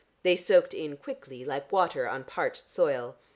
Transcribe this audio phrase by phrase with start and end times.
[0.23, 3.17] They soaked in quickly like water on a parched soil.